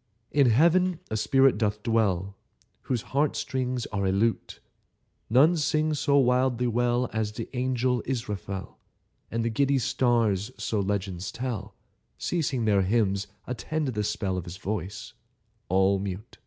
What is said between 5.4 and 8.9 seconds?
sing so wildly well As the angel Israfel,